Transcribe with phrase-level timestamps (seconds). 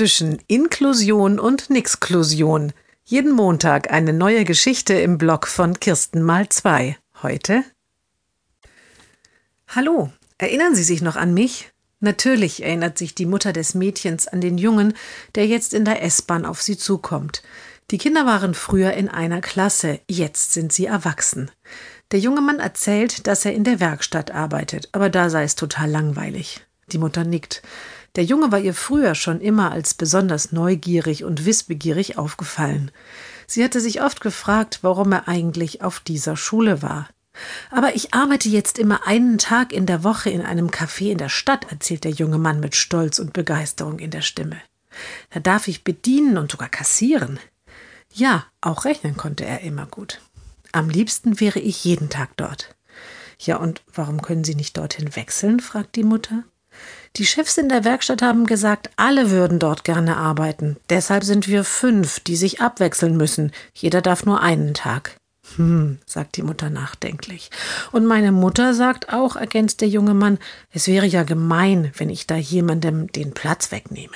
[0.00, 2.72] zwischen Inklusion und Nixklusion.
[3.04, 6.96] Jeden Montag eine neue Geschichte im Blog von Kirsten mal zwei.
[7.22, 7.64] Heute?
[9.68, 11.70] Hallo, erinnern Sie sich noch an mich?
[11.98, 14.94] Natürlich erinnert sich die Mutter des Mädchens an den Jungen,
[15.34, 17.42] der jetzt in der S-Bahn auf sie zukommt.
[17.90, 21.50] Die Kinder waren früher in einer Klasse, jetzt sind sie erwachsen.
[22.10, 25.90] Der junge Mann erzählt, dass er in der Werkstatt arbeitet, aber da sei es total
[25.90, 26.66] langweilig.
[26.90, 27.60] Die Mutter nickt.
[28.16, 32.90] Der Junge war ihr früher schon immer als besonders neugierig und wissbegierig aufgefallen.
[33.46, 37.08] Sie hatte sich oft gefragt, warum er eigentlich auf dieser Schule war.
[37.70, 41.28] Aber ich arbeite jetzt immer einen Tag in der Woche in einem Café in der
[41.28, 44.60] Stadt, erzählt der junge Mann mit Stolz und Begeisterung in der Stimme.
[45.30, 47.38] Da darf ich bedienen und sogar kassieren.
[48.12, 50.20] Ja, auch rechnen konnte er immer gut.
[50.72, 52.74] Am liebsten wäre ich jeden Tag dort.
[53.38, 55.60] Ja, und warum können Sie nicht dorthin wechseln?
[55.60, 56.44] fragt die Mutter.
[57.16, 60.76] Die Chefs in der Werkstatt haben gesagt, alle würden dort gerne arbeiten.
[60.90, 63.52] Deshalb sind wir fünf, die sich abwechseln müssen.
[63.74, 65.16] Jeder darf nur einen Tag.
[65.56, 67.50] Hm, sagt die Mutter nachdenklich.
[67.90, 70.38] Und meine Mutter sagt auch, ergänzt der junge Mann,
[70.70, 74.14] es wäre ja gemein, wenn ich da jemandem den Platz wegnehme.